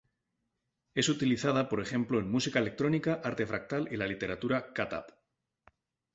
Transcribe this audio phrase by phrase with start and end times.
[0.95, 5.13] Es utilizada, por ejemplo, en música electrónica, arte fractal y la literatura "cut-up.